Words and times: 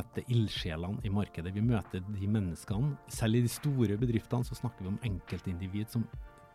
Møter 0.00 0.26
ildsjelene 0.32 1.04
i 1.04 1.12
markedet. 1.12 1.52
Vi 1.54 1.62
møter 1.64 2.02
de 2.02 2.28
menneskene. 2.28 2.96
Selv 3.12 3.38
i 3.38 3.44
de 3.44 3.52
store 3.52 3.96
bedriftene 4.00 4.46
så 4.46 4.56
snakker 4.58 4.86
vi 4.86 4.92
om 4.94 5.00
enkeltindivid 5.06 5.90
som 5.92 6.06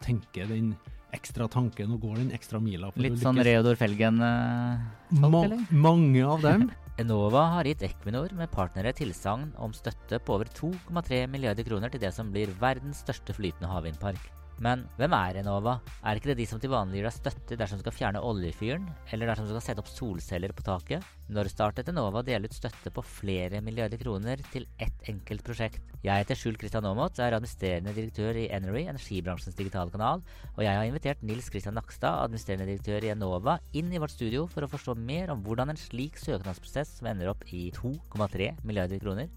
tenker 0.04 0.50
den 0.50 0.74
ekstra 1.16 1.48
tanken 1.48 1.94
og 1.96 2.02
går 2.04 2.18
den 2.20 2.32
ekstra 2.36 2.60
mila. 2.60 2.92
Litt 3.00 3.22
sånn. 3.22 3.40
Reodor 3.46 3.78
Felgen-folk, 3.80 5.22
Ma 5.32 5.44
eller? 5.46 5.64
mange 5.72 6.26
av 6.26 6.42
dem. 6.44 6.68
Enova 7.02 7.42
har 7.58 7.68
gitt 7.68 7.84
Equinor 7.84 8.32
med 8.36 8.52
partnere 8.52 8.94
tilsagn 8.96 9.50
om 9.60 9.74
støtte 9.76 10.20
på 10.24 10.38
over 10.38 10.48
2,3 10.48 11.26
milliarder 11.28 11.68
kroner 11.68 11.92
til 11.92 12.00
det 12.04 12.14
som 12.16 12.32
blir 12.32 12.52
verdens 12.62 13.02
største 13.04 13.36
flytende 13.36 13.68
havvindpark. 13.68 14.32
Men 14.64 14.86
hvem 14.96 15.12
er 15.18 15.42
Enova? 15.42 15.74
Er 16.08 16.16
ikke 16.16 16.30
det 16.32 16.38
de 16.40 16.46
som 16.48 16.62
til 16.64 16.72
vanlig 16.72 17.02
gir 17.02 17.08
deg 17.10 17.16
støtte 17.16 17.58
dersom 17.60 17.80
du 17.80 17.84
skal 17.84 17.96
fjerne 17.96 18.22
oljefyren, 18.24 18.86
eller 19.12 19.28
dersom 19.28 19.50
du 19.50 19.52
skal 19.52 19.64
sette 19.66 19.84
opp 19.84 19.90
solceller 19.92 20.54
på 20.56 20.64
taket? 20.64 21.04
Når 21.28 21.50
startet 21.52 21.90
Enova 21.92 22.22
å 22.22 22.26
dele 22.26 22.48
ut 22.48 22.56
støtte 22.56 22.94
på 22.96 23.04
flere 23.04 23.60
milliarder 23.66 24.00
kroner 24.00 24.40
til 24.54 24.68
ett 24.80 25.10
enkelt 25.12 25.44
prosjekt? 25.44 25.92
Jeg 26.06 26.24
heter 26.24 26.40
Skjul 26.40 26.56
Kristian 26.62 26.88
Aamodt, 26.88 27.20
er 27.20 27.36
administrerende 27.36 27.96
direktør 27.98 28.40
i 28.40 28.48
Enery, 28.56 28.86
energibransjens 28.88 29.60
digitale 29.60 29.92
kanal, 29.92 30.24
og 30.54 30.64
jeg 30.64 30.80
har 30.80 30.88
invitert 30.88 31.24
Nils 31.26 31.52
Kristian 31.52 31.76
Nakstad, 31.76 32.22
administrerende 32.24 32.70
direktør 32.70 33.04
i 33.04 33.12
Enova, 33.12 33.58
inn 33.76 33.92
i 33.92 34.00
vårt 34.00 34.16
studio 34.16 34.46
for 34.48 34.64
å 34.64 34.72
forstå 34.72 34.96
mer 35.02 35.36
om 35.36 35.44
hvordan 35.44 35.74
en 35.74 35.82
slik 35.82 36.22
søknadsprosess 36.22 37.02
som 37.02 37.12
ender 37.12 37.34
opp 37.34 37.44
i 37.52 37.68
2,3 37.76 38.54
milliarder 38.64 39.04
kroner, 39.04 39.28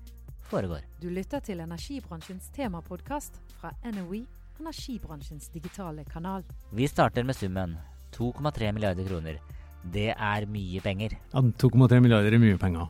foregår. 0.49 0.87
Du 1.03 1.11
lytter 1.11 1.43
til 1.45 1.61
energibransjens 1.65 2.53
temapodkast 2.55 3.41
fra 3.59 3.75
NOE, 3.85 4.23
energibransjens 4.61 5.49
digitale 5.55 6.05
kanal. 6.05 6.45
Vi 6.73 6.89
starter 6.89 7.25
med 7.25 7.37
summen 7.37 7.77
2,3 8.17 8.73
milliarder 8.73 9.07
kroner. 9.09 9.39
Det 9.85 10.11
er 10.13 10.47
mye 10.51 10.83
penger. 10.83 11.15
Ja, 11.33 11.41
2,3 11.41 12.01
milliarder 12.03 12.35
er 12.35 12.43
mye 12.43 12.59
penger. 12.59 12.89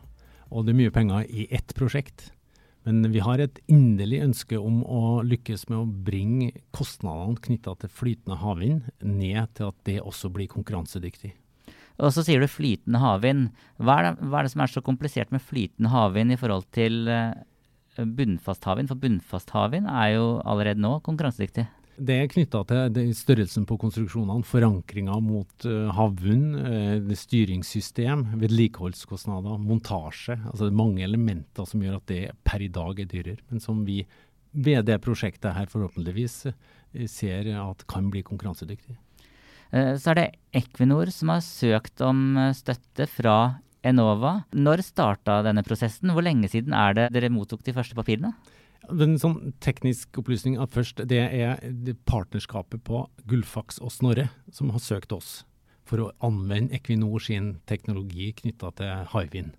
Og 0.49 0.65
det 0.65 0.73
er 0.73 0.79
mye 0.81 0.93
penger 0.93 1.27
i 1.29 1.47
ett 1.53 1.75
prosjekt. 1.77 2.31
Men 2.87 3.03
vi 3.11 3.21
har 3.21 3.41
et 3.43 3.59
inderlig 3.69 4.21
ønske 4.23 4.57
om 4.57 4.81
å 4.87 5.19
lykkes 5.27 5.67
med 5.69 5.77
å 5.81 6.05
bringe 6.07 6.53
kostnadene 6.75 7.41
knytta 7.43 7.75
til 7.81 7.91
flytende 7.93 8.39
havvind 8.39 8.87
ned 9.03 9.53
til 9.59 9.69
at 9.69 9.77
det 9.85 9.99
også 10.01 10.31
blir 10.33 10.49
konkurransedyktig. 10.49 11.35
Og 11.99 12.13
så 12.15 12.23
sier 12.23 12.39
du 12.39 12.47
flytende 12.47 13.01
havvind. 13.03 13.49
Hva 13.77 13.99
er, 13.99 14.07
det, 14.07 14.29
hva 14.31 14.39
er 14.39 14.47
det 14.47 14.53
som 14.53 14.63
er 14.63 14.71
så 14.71 14.83
komplisert 14.85 15.33
med 15.35 15.43
flytende 15.43 15.91
havvind 15.91 16.31
i 16.31 16.39
forhold 16.39 16.69
til 16.75 17.11
eh, 17.11 17.35
bunnfast 18.05 18.65
havvind? 18.67 18.91
For 18.91 18.99
bunnfast 18.99 19.51
havvind 19.55 19.89
er 19.89 20.15
jo 20.15 20.29
allerede 20.47 20.81
nå 20.83 20.99
konkurransedyktig. 21.05 21.67
Det 21.99 22.15
er 22.15 22.29
knytta 22.31 22.61
til 22.63 23.09
størrelsen 23.17 23.65
på 23.67 23.75
konstruksjonene, 23.81 24.45
forankringa 24.47 25.17
mot 25.19 25.65
uh, 25.67 25.89
havbunn, 25.97 26.45
eh, 26.55 27.09
styringssystem, 27.19 28.23
vedlikeholdskostnader, 28.39 29.59
montasje. 29.59 30.37
Altså 30.47 30.63
det 30.63 30.71
er 30.71 30.79
mange 30.79 31.03
elementer 31.03 31.67
som 31.67 31.83
gjør 31.83 31.99
at 31.99 32.07
det 32.07 32.21
per 32.47 32.63
i 32.63 32.71
dag 32.71 33.03
er 33.03 33.11
dyrere, 33.11 33.43
men 33.51 33.59
som 33.63 33.83
vi 33.83 34.05
ved 34.53 34.87
det 34.87 35.01
prosjektet 35.03 35.53
her 35.57 35.67
forhåpentligvis 35.69 36.45
eh, 36.47 37.05
ser 37.11 37.51
at 37.59 37.83
kan 37.91 38.07
bli 38.13 38.23
konkurransedyktig. 38.23 38.95
Eh, 39.71 39.95
Så 39.99 40.13
er 40.13 40.15
det 40.15 40.29
Equinor 40.55 41.11
som 41.13 41.35
har 41.35 41.43
søkt 41.45 42.01
om 42.01 42.37
eh, 42.37 42.55
støtte 42.57 43.09
fra 43.11 43.59
Enova. 43.85 44.43
Når 44.51 44.83
starta 44.83 45.39
denne 45.45 45.63
prosessen? 45.65 46.11
Hvor 46.13 46.25
lenge 46.25 46.49
siden 46.51 46.75
er 46.75 46.95
det 46.97 47.09
dere 47.15 47.31
mottok 47.33 47.63
de 47.65 47.75
første 47.75 47.97
papirene? 47.97 48.33
En 48.89 49.19
sånn 49.21 49.53
teknisk 49.61 50.21
opplysning 50.21 50.57
at 50.61 50.73
først, 50.73 51.03
det 51.09 51.19
er 51.19 51.59
partnerskapet 52.09 52.81
på 52.87 53.03
Gullfaks 53.29 53.79
og 53.83 53.93
Snorre 53.93 54.29
som 54.55 54.71
har 54.73 54.83
søkt 54.83 55.13
oss 55.13 55.43
for 55.89 56.03
å 56.03 56.11
anvende 56.25 56.77
Equinor 56.77 57.21
sin 57.23 57.55
teknologi 57.69 58.31
knytta 58.37 58.71
til 58.77 59.09
havvind. 59.13 59.55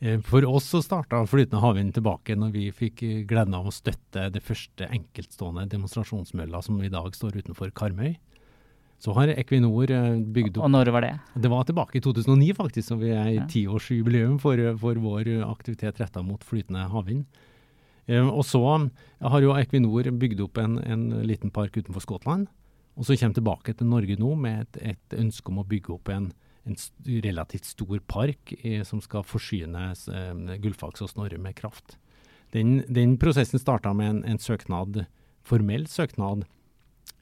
Eh, 0.00 0.20
For 0.22 0.46
oss 0.46 0.68
så 0.70 0.80
starta 0.84 1.24
flytende 1.26 1.62
havvind 1.62 1.96
tilbake 1.96 2.36
når 2.38 2.54
vi 2.54 2.68
fikk 2.70 3.02
eh, 3.02 3.22
gleden 3.26 3.56
av 3.58 3.66
å 3.66 3.74
støtte 3.74 4.28
det 4.30 4.42
første 4.44 4.86
enkeltstående 4.86 5.66
demonstrasjonsmølla 5.72 6.62
som 6.62 6.78
i 6.82 6.92
dag 6.92 7.10
står 7.16 7.40
utenfor 7.42 7.74
Karmøy. 7.74 8.14
Så 8.98 9.14
har 9.14 9.30
Equinor 9.30 9.86
bygd 10.34 10.56
opp 10.58 10.64
Og 10.66 10.72
når 10.74 10.90
var 10.90 11.04
det? 11.06 11.12
Det 11.38 11.50
var 11.52 11.66
tilbake 11.68 12.00
i 12.00 12.02
2009 12.02 12.54
faktisk, 12.58 12.88
så 12.90 12.96
vi 12.98 13.12
er 13.14 13.28
i 13.30 13.44
tiårsjubileum 13.46 14.40
for, 14.42 14.58
for 14.80 14.98
vår 14.98 15.30
aktivitet 15.46 16.00
retta 16.02 16.22
mot 16.26 16.42
flytende 16.42 16.88
havvind. 16.90 17.28
Eh, 18.08 18.26
Og 18.26 18.42
så 18.48 18.62
har 19.22 19.44
jo 19.44 19.54
Equinor 19.54 20.10
bygd 20.18 20.42
opp 20.48 20.58
en, 20.58 20.78
en 20.82 21.06
liten 21.28 21.54
park 21.54 21.78
utenfor 21.78 22.02
Skottland, 22.02 22.48
og 22.98 23.06
så 23.06 23.14
kommer 23.14 23.38
tilbake 23.38 23.76
til 23.78 23.86
Norge 23.86 24.18
nå 24.18 24.32
med 24.34 24.66
et, 24.66 24.82
et 24.96 25.18
ønske 25.20 25.52
om 25.52 25.62
å 25.62 25.68
bygge 25.68 25.94
opp 25.94 26.10
en, 26.10 26.32
en 26.66 26.76
relativt 27.22 27.70
stor 27.70 28.02
park 28.10 28.50
eh, 28.64 28.82
som 28.82 28.98
skal 29.04 29.22
forsyne 29.22 29.92
eh, 29.94 30.58
Gullfaks 30.58 31.06
og 31.06 31.12
Snorre 31.14 31.38
med 31.38 31.54
kraft. 31.60 31.94
Den, 32.50 32.80
den 32.90 33.14
prosessen 33.20 33.62
starta 33.62 33.92
med 33.94 34.10
en, 34.10 34.22
en 34.26 34.42
søknad, 34.42 35.04
formell 35.46 35.86
søknad 35.86 36.48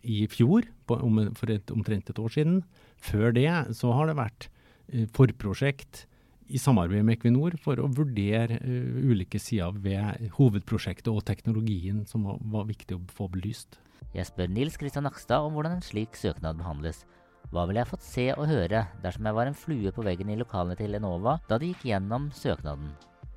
i 0.06 0.25
fjor, 0.31 0.67
på, 0.87 0.99
om, 1.03 1.22
for 1.37 1.53
et, 1.53 1.71
omtrent 1.75 2.11
et 2.11 2.21
år 2.22 2.33
siden. 2.33 2.61
Før 3.03 3.34
det 3.37 3.49
så 3.77 3.93
har 3.97 4.11
det 4.11 4.19
vært 4.19 4.49
eh, 4.93 5.09
forprosjekt 5.17 6.06
i 6.47 6.61
samarbeid 6.62 7.03
med 7.03 7.19
Equinor 7.19 7.56
for 7.59 7.81
å 7.83 7.89
vurdere 7.91 8.61
uh, 8.62 8.99
ulike 9.11 9.41
sider 9.43 9.75
ved 9.83 10.28
hovedprosjektet 10.37 11.11
og 11.11 11.25
teknologien 11.27 12.05
som 12.06 12.27
var, 12.28 12.39
var 12.53 12.69
viktig 12.69 12.94
å 12.94 13.03
få 13.17 13.27
belyst. 13.33 13.81
Jeg 14.15 14.28
spør 14.28 14.53
Nils 14.55 14.78
Kristian 14.78 15.05
Nakstad 15.09 15.43
om 15.44 15.56
hvordan 15.56 15.81
en 15.81 15.84
slik 15.84 16.15
søknad 16.17 16.61
behandles. 16.61 17.03
Hva 17.50 17.67
ville 17.67 17.83
jeg 17.83 17.91
fått 17.91 18.06
se 18.06 18.28
og 18.34 18.49
høre 18.50 18.87
dersom 19.03 19.27
jeg 19.27 19.38
var 19.38 19.50
en 19.50 19.59
flue 19.59 19.93
på 19.94 20.06
veggen 20.06 20.31
i 20.31 20.38
lokalene 20.38 20.78
til 20.78 20.97
Enova 20.99 21.37
da 21.50 21.59
de 21.62 21.73
gikk 21.73 21.87
gjennom 21.91 22.31
søknaden? 22.34 22.94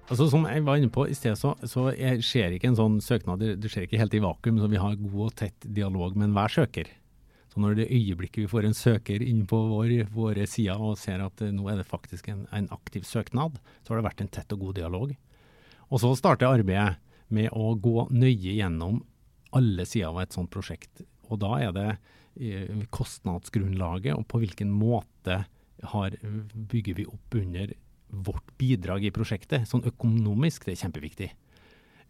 Altså 0.10 0.26
Som 0.32 0.48
jeg 0.50 0.64
var 0.66 0.80
inne 0.80 0.90
på 0.90 1.06
i 1.06 1.14
sted, 1.14 1.38
så, 1.38 1.54
så 1.70 1.92
skjer 2.26 2.56
ikke 2.56 2.72
en 2.72 2.80
sånn 2.80 2.96
søknad, 3.04 3.44
det 3.62 3.70
skjer 3.70 3.86
ikke 3.86 4.00
helt 4.02 4.16
i 4.18 4.24
vakuum. 4.24 4.58
så 4.58 4.70
Vi 4.72 4.82
har 4.82 4.98
god 4.98 5.20
og 5.28 5.36
tett 5.38 5.68
dialog 5.70 6.18
med 6.18 6.32
enhver 6.32 6.50
søker. 6.50 6.90
Så 7.50 7.62
når 7.62 7.78
det 7.78 7.90
øyeblikket 7.94 8.44
vi 8.44 8.50
får 8.50 8.66
en 8.66 8.78
søker 8.78 9.24
inn 9.26 9.44
på 9.50 9.58
vår, 9.70 9.94
våre 10.14 10.46
sider 10.50 10.82
og 10.82 10.98
ser 11.02 11.22
at 11.26 11.42
eh, 11.46 11.54
nå 11.54 11.66
er 11.70 11.80
det 11.80 11.88
faktisk 11.90 12.30
en, 12.30 12.44
en 12.54 12.70
aktiv 12.74 13.06
søknad, 13.06 13.58
så 13.82 13.94
har 13.94 14.02
det 14.02 14.08
vært 14.10 14.24
en 14.26 14.32
tett 14.34 14.54
og 14.54 14.66
god 14.66 14.80
dialog. 14.82 15.14
Og 15.90 16.02
så 16.02 16.12
starter 16.18 16.50
arbeidet 16.50 16.98
med 17.34 17.50
å 17.54 17.74
gå 17.78 18.08
nøye 18.14 18.58
gjennom 18.58 19.02
alle 19.58 19.86
sider 19.90 20.10
av 20.12 20.24
et 20.24 20.34
sånt 20.34 20.52
prosjekt. 20.54 21.04
Og 21.30 21.42
da 21.42 21.56
er 21.62 21.74
det 21.74 21.90
eh, 21.94 22.86
kostnadsgrunnlaget 22.94 24.18
og 24.18 24.26
på 24.30 24.42
hvilken 24.42 24.74
måte 24.74 25.44
har, 25.94 26.18
bygger 26.54 26.98
vi 26.98 27.06
opp 27.10 27.38
under 27.40 27.74
vårt 28.10 28.56
bidrag 28.58 29.06
i 29.06 29.14
prosjektet. 29.14 29.68
Sånn 29.70 29.86
økonomisk, 29.88 30.66
det 30.66 30.76
er 30.76 30.84
kjempeviktig. 30.84 31.30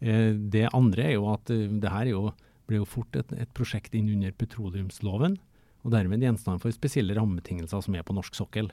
Eh, 0.00 0.32
det 0.32 0.68
andre 0.76 1.10
er 1.10 1.16
jo 1.18 1.28
at 1.32 1.52
eh, 1.52 1.68
det 1.68 1.92
her 1.92 2.08
er 2.08 2.14
jo, 2.14 2.24
ble 2.70 2.80
jo 2.80 2.88
fort 2.88 3.16
et, 3.20 3.32
et 3.36 3.50
prosjekt 3.56 3.96
inn 3.98 4.10
under 4.14 4.34
petroleumsloven, 4.36 5.38
og 5.80 5.94
dermed 5.94 6.24
gjenstand 6.24 6.60
for 6.62 6.72
spesielle 6.74 7.16
rammebetingelser 7.16 7.84
som 7.84 7.96
er 7.96 8.04
på 8.06 8.16
norsk 8.16 8.36
sokkel. 8.36 8.68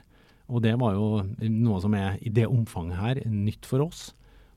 Og 0.48 0.62
det 0.64 0.74
var 0.80 0.96
jo 0.96 1.24
noe 1.44 1.80
som 1.84 1.94
er 1.96 2.16
i 2.24 2.32
det 2.32 2.46
omfanget 2.48 3.00
her 3.00 3.20
nytt 3.28 3.68
for 3.68 3.84
oss. 3.84 4.10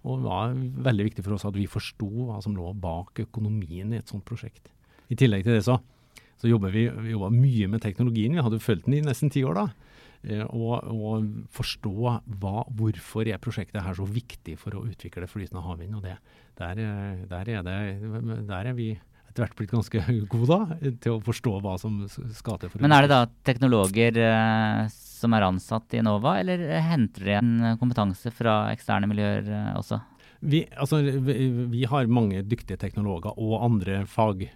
Og 0.07 0.23
var 0.23 0.55
veldig 0.55 1.07
viktig 1.11 1.23
for 1.25 1.35
oss 1.35 1.45
at 1.47 1.55
vi 1.55 1.67
forsto 1.69 2.07
hva 2.27 2.39
som 2.43 2.55
lå 2.57 2.71
bak 2.79 3.21
økonomien 3.23 3.91
i 3.91 4.00
et 4.00 4.12
sånt 4.12 4.25
prosjekt. 4.27 4.71
I 5.12 5.17
tillegg 5.19 5.44
til 5.45 5.57
det 5.57 5.65
så, 5.67 5.77
så 6.39 6.50
jobber 6.50 6.74
vi, 6.74 6.88
vi 6.89 7.15
mye 7.15 7.67
med 7.71 7.83
teknologien. 7.83 8.35
Vi 8.35 8.44
hadde 8.44 8.62
fulgt 8.63 8.88
den 8.88 8.97
i 8.97 9.03
nesten 9.06 9.31
ti 9.31 9.44
år 9.47 9.59
da. 9.59 9.65
Eh, 10.21 10.44
Og, 10.45 10.83
og 10.85 11.29
forstå 11.56 11.94
hva, 12.41 12.65
hvorfor 12.77 13.29
er 13.29 13.41
prosjektet 13.41 13.81
her 13.81 13.97
så 13.97 14.06
viktig 14.06 14.57
for 14.62 14.77
å 14.77 14.83
utvikle 14.85 15.29
flytende 15.29 15.63
havvind. 15.65 15.97
Og 15.97 16.03
det, 16.06 16.18
der, 16.59 16.81
eh, 16.81 17.23
der, 17.29 17.50
er 17.50 17.65
det, 17.65 17.77
der 18.50 18.69
er 18.69 18.77
vi 18.77 18.91
etter 19.31 19.45
hvert 19.45 19.57
blitt 19.57 19.73
ganske 19.73 20.03
gode 20.33 20.51
da, 20.51 20.91
til 21.01 21.18
å 21.18 21.23
forstå 21.25 21.56
hva 21.63 21.77
som 21.81 22.03
skal 22.09 22.62
til. 22.62 22.69
for 22.69 22.83
Men 22.83 22.94
er 22.94 23.07
det 23.07 23.13
da 23.15 23.23
teknologer 23.47 24.21
eh, 24.21 24.85
som 24.91 25.33
er 25.38 25.47
ansatt 25.47 25.97
i 25.97 26.03
Enova, 26.03 26.38
eller 26.41 26.67
henter 26.85 27.25
dere 27.25 27.41
en 27.41 27.81
kompetanse 27.81 28.33
fra 28.35 28.63
eksterne 28.75 29.09
miljøer 29.09 29.50
eh, 29.50 29.74
også? 29.79 30.03
Vi, 30.41 30.63
altså, 30.74 31.03
vi, 31.21 31.35
vi 31.69 31.83
har 31.85 32.07
mange 32.09 32.39
dyktige 32.50 32.79
teknologer 32.81 33.35
og 33.38 33.59
andre 33.62 34.00
fag, 34.09 34.47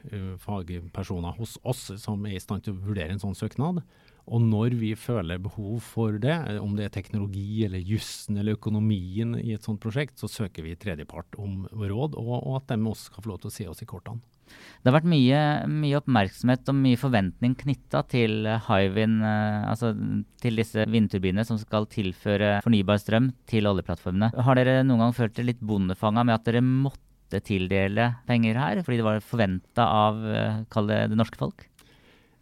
fagpersoner 0.42 1.36
hos 1.38 1.60
oss 1.62 1.92
som 2.02 2.26
er 2.26 2.40
i 2.40 2.42
stand 2.42 2.66
til 2.66 2.74
å 2.74 2.88
vurdere 2.88 3.14
en 3.14 3.22
sånn 3.22 3.38
søknad. 3.38 3.84
Og 4.26 4.42
når 4.42 4.74
vi 4.80 4.92
føler 4.98 5.42
behov 5.42 5.82
for 5.86 6.18
det, 6.22 6.36
om 6.58 6.74
det 6.78 6.88
er 6.88 6.94
teknologi 6.96 7.66
eller 7.68 7.84
jussen 7.86 8.40
eller 8.42 8.58
økonomien 8.58 9.36
i 9.38 9.54
et 9.54 9.66
sånt 9.66 9.82
prosjekt, 9.84 10.18
så 10.18 10.30
søker 10.32 10.66
vi 10.66 10.78
tredjepart 10.80 11.38
om 11.42 11.68
råd, 11.70 12.18
og, 12.18 12.40
og 12.40 12.56
at 12.58 12.74
de 12.74 12.80
også 12.82 13.12
skal 13.12 13.26
få 13.26 13.34
lov 13.34 13.44
til 13.44 13.52
å 13.52 13.56
se 13.60 13.68
oss 13.70 13.86
i 13.86 13.90
kortene. 13.90 14.24
Det 14.46 14.92
har 14.92 15.00
vært 15.00 15.10
mye, 15.10 15.40
mye 15.70 15.98
oppmerksomhet 15.98 16.70
og 16.70 16.78
mye 16.78 17.00
forventning 17.02 17.56
knytta 17.58 18.04
til 18.12 18.46
Hywind, 18.68 19.24
eh, 19.26 19.64
altså 19.72 19.94
til 20.42 20.62
disse 20.62 20.86
vindturbinene 20.90 21.46
som 21.48 21.58
skal 21.62 21.88
tilføre 21.90 22.60
fornybar 22.66 23.02
strøm 23.02 23.32
til 23.50 23.70
oljeplattformene. 23.70 24.30
Har 24.46 24.60
dere 24.60 24.84
noen 24.86 25.08
gang 25.08 25.18
følt 25.18 25.38
dere 25.38 25.50
litt 25.50 25.66
bondefanga 25.66 26.26
med 26.26 26.38
at 26.38 26.46
dere 26.50 26.62
måtte 26.66 27.42
tildele 27.46 28.12
penger 28.30 28.62
her, 28.62 28.84
fordi 28.86 29.02
det 29.02 29.08
var 29.10 29.26
forventa 29.26 29.90
av 30.06 30.22
eh, 30.30 31.00
det 31.10 31.18
norske 31.18 31.42
folk? 31.42 31.66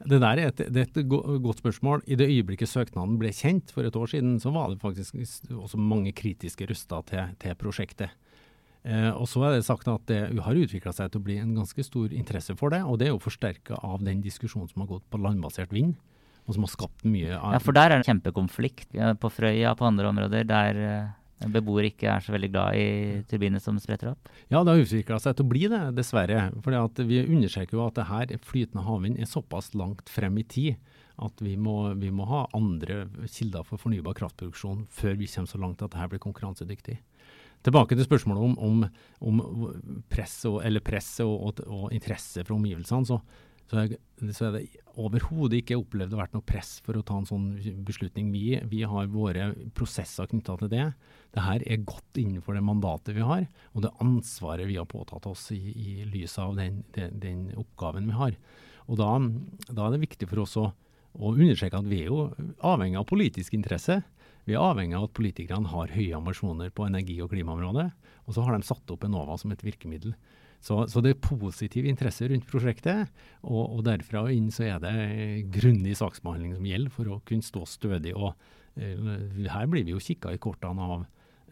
Det 0.10 0.20
der 0.20 0.40
er 0.40 0.50
et, 0.52 0.62
det 0.74 0.84
er 0.84 0.90
et 0.90 1.10
godt 1.10 1.62
spørsmål. 1.62 2.04
I 2.08 2.18
det 2.20 2.28
øyeblikket 2.30 2.70
søknaden 2.70 3.16
ble 3.22 3.32
kjent 3.36 3.72
for 3.74 3.88
et 3.88 3.96
år 3.96 4.12
siden, 4.12 4.36
så 4.44 4.52
var 4.54 4.70
det 4.72 4.82
faktisk 4.82 5.18
også 5.52 5.80
mange 5.80 6.14
kritiske 6.16 6.68
røster 6.70 7.06
til, 7.10 7.34
til, 7.40 7.56
prosjektet. 7.60 8.14
Eh, 8.84 9.12
og 9.16 9.28
så 9.32 9.46
er 9.48 9.56
det 9.56 9.66
sagt 9.68 9.88
at 9.88 10.08
det 10.12 10.22
har 10.44 10.60
utvikla 10.60 10.92
seg 10.96 11.12
til 11.12 11.22
å 11.22 11.28
bli 11.28 11.38
en 11.40 11.56
ganske 11.56 11.86
stor 11.88 12.12
interesse 12.12 12.56
for 12.60 12.76
det. 12.76 12.84
Og 12.84 13.00
det 13.00 13.08
er 13.08 13.14
jo 13.14 13.24
forsterka 13.24 13.80
av 13.80 14.04
den 14.04 14.24
diskusjonen 14.26 14.70
som 14.72 14.84
har 14.84 14.92
gått 14.98 15.08
på 15.10 15.22
landbasert 15.24 15.72
vind, 15.76 15.96
og 16.44 16.58
som 16.58 16.68
har 16.68 16.74
skapt 16.74 17.06
mye 17.08 17.38
av 17.40 17.56
Ja, 17.56 17.64
for 17.64 17.76
der 17.76 17.94
er 17.94 18.02
det 18.02 18.10
kjempekonflikt. 18.12 18.92
På 19.24 19.32
Frøya, 19.32 19.76
på 19.80 19.88
andre 19.88 20.12
områder, 20.12 20.48
der 20.50 20.82
eh, 20.84 21.12
beboere 21.52 21.90
ikke 21.92 22.08
er 22.14 22.24
så 22.24 22.34
veldig 22.36 22.50
glad 22.54 22.78
i 22.80 22.88
turbiner 23.30 23.62
som 23.64 23.80
spretter 23.82 24.14
opp? 24.14 24.32
Ja, 24.48 24.62
det 24.62 24.72
har 24.72 24.84
utvikla 24.84 25.20
seg 25.20 25.36
til 25.36 25.46
å 25.46 25.52
bli 25.52 25.68
det, 25.72 25.82
dessverre. 25.98 26.48
For 26.64 27.04
vi 27.10 27.24
understreker 27.26 27.80
jo 27.80 27.86
at 27.88 28.00
det 28.00 28.08
her 28.08 28.36
flytende 28.46 28.86
havvind 28.88 29.20
er 29.20 29.30
såpass 29.30 29.74
langt 29.76 30.12
frem 30.12 30.40
i 30.40 30.48
tid 30.48 30.92
at 31.22 31.42
vi 31.46 31.54
må, 31.60 31.94
vi 32.00 32.10
må, 32.10 32.26
ha 32.30 32.46
andre 32.58 33.04
kilder 33.30 33.66
for 33.68 33.82
fornybar 33.82 34.16
kraftproduksjon 34.18 34.88
før 34.94 35.18
vi 35.20 35.30
kommer 35.30 35.52
så 35.52 35.62
langt 35.62 35.84
at 35.84 35.94
dette 35.94 36.10
blir 36.14 36.24
konkurransedyktig. 36.24 36.98
Tilbake 37.64 37.96
til 37.96 38.04
spørsmålet 38.08 38.44
om, 38.44 38.56
om, 38.60 38.82
om 39.24 39.42
press, 40.12 40.42
og, 40.50 40.64
press 40.84 41.14
og, 41.24 41.34
og, 41.34 41.62
og, 41.68 41.86
interesse 41.96 42.44
fra 42.44 42.58
omgivelsene. 42.58 43.08
så 43.08 43.22
så 43.72 43.88
så 44.32 44.48
er 44.48 44.54
det 44.56 44.68
overhodet 45.02 45.64
ikke 45.64 45.78
opplevd 45.80 46.14
å 46.14 46.20
vært 46.20 46.36
noe 46.36 46.46
press 46.46 46.78
for 46.86 46.96
å 46.96 47.04
ta 47.06 47.18
en 47.18 47.28
sånn 47.28 47.48
beslutning. 47.84 48.30
Vi, 48.32 48.46
vi 48.70 48.84
har 48.88 49.10
våre 49.12 49.50
prosesser 49.76 50.30
knytta 50.30 50.56
til 50.62 50.72
det. 50.72 50.86
Dette 51.34 51.56
er 51.66 51.82
godt 51.88 52.20
innenfor 52.22 52.56
det 52.56 52.64
mandatet 52.64 53.18
vi 53.18 53.26
har, 53.26 53.48
og 53.74 53.84
det 53.86 53.94
ansvaret 54.04 54.70
vi 54.70 54.78
har 54.78 54.88
påtatt 54.90 55.26
oss 55.30 55.50
i, 55.56 55.60
i 55.74 56.06
lys 56.08 56.38
av 56.42 56.56
den, 56.60 56.84
den, 56.96 57.18
den, 57.24 57.44
oppgaven 57.60 58.08
vi 58.12 58.20
har. 58.20 58.38
Og 58.86 59.00
da, 59.02 59.10
da, 59.72 59.88
er 59.88 59.96
det 59.96 60.04
viktig 60.06 60.30
for 60.30 60.44
oss 60.46 60.56
å, 60.62 60.68
å 61.18 61.34
understreke 61.34 61.82
at 61.82 61.90
vi 61.90 62.04
er 62.04 62.12
jo 62.12 62.28
avhengig 62.62 63.02
av 63.02 63.10
politisk 63.10 63.58
interesse. 63.58 64.04
Vi 64.46 64.56
er 64.56 64.62
avhengig 64.62 65.00
av 65.00 65.08
at 65.08 65.18
politikerne 65.18 65.72
har 65.72 65.96
høye 65.96 66.20
ambisjoner 66.20 66.72
på 66.76 66.86
energi- 66.86 67.22
og 67.24 67.32
klimaområdet. 67.34 67.90
Og 68.28 68.36
så 68.36 68.46
har 68.46 68.56
de 68.56 68.68
satt 68.68 68.94
opp 68.94 69.04
Enova 69.08 69.40
som 69.40 69.52
et 69.56 69.64
virkemiddel. 69.66 70.14
Så, 70.64 70.78
så, 70.88 71.02
det 71.04 71.12
er 71.12 71.24
positiv 71.24 71.88
interesse 71.90 72.28
rundt 72.32 72.46
prosjektet, 72.48 73.10
og, 73.44 73.64
og 73.76 73.82
derfra 73.84 74.22
og 74.24 74.32
inn 74.32 74.48
så 74.54 74.64
er 74.70 74.78
det 74.80 74.94
grundig 75.52 75.98
saksbehandling 76.00 76.54
som 76.56 76.70
gjelder 76.70 76.94
for 76.94 77.12
å 77.12 77.18
kunne 77.28 77.44
stå 77.44 77.66
stødig. 77.68 78.14
og 78.16 78.32
uh, 78.80 79.10
Her 79.44 79.68
blir 79.68 79.84
vi 79.84 79.92
jo 79.92 80.00
kikka 80.04 80.32
i 80.32 80.40
kortene 80.40 80.88
av 80.88 81.04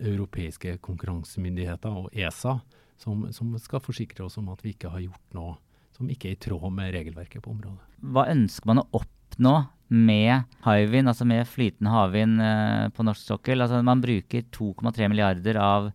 europeiske 0.02 0.78
konkurransemyndigheter 0.86 1.98
og 2.06 2.16
ESA, 2.16 2.56
som, 3.02 3.28
som, 3.36 3.52
skal 3.60 3.84
forsikre 3.84 4.24
oss 4.30 4.40
om 4.40 4.48
at 4.54 4.63
vi 4.63 4.72
ikke 4.78 4.94
har 4.94 5.04
gjort 5.04 5.36
noe 5.36 5.58
som 5.98 6.08
ikke 6.10 6.30
er 6.30 6.38
i 6.38 6.42
tråd 6.48 6.69
med 6.74 6.94
regelverket 6.96 7.44
på 7.44 7.52
området. 7.52 7.84
Hva 8.16 8.30
ønsker 8.31 8.72
man 8.72 8.80
å 8.86 8.88
oppnå 9.02 9.56
med 9.92 10.48
Hywind, 10.63 11.12
altså 11.12 11.28
med 11.28 11.44
flytende 11.52 11.92
havvind 11.92 12.40
uh, 12.40 12.88
på 12.96 13.04
norsk 13.04 13.28
sokkel? 13.28 13.60
Altså 13.60 13.84
man 13.84 14.00
bruker 14.08 14.48
2,3 14.56 15.12
milliarder 15.12 15.60
av 15.60 15.92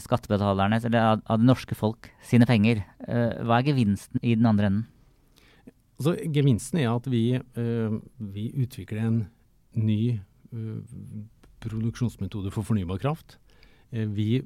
skattebetalerne, 0.00 0.80
eller 0.88 1.20
av, 1.20 1.38
det 1.38 1.48
norske 1.48 1.76
folk 1.76 2.08
sine 2.24 2.48
penger. 2.48 2.82
Uh, 3.04 3.42
hva 3.44 3.60
er 3.60 3.68
gevinsten 3.70 4.22
i 4.22 4.34
den 4.38 4.48
andre 4.48 4.70
enden? 4.70 4.88
Altså, 6.00 6.16
gevinsten 6.34 6.80
er 6.82 6.90
at 6.94 7.06
vi, 7.10 7.24
uh, 7.36 7.98
vi 8.32 8.48
utvikler 8.64 9.04
en 9.04 9.20
ny 9.78 10.16
uh, 10.54 10.80
produksjonsmetode 11.62 12.52
for 12.54 12.66
fornybar 12.66 13.00
kraft. 13.02 13.38
vi 13.92 14.40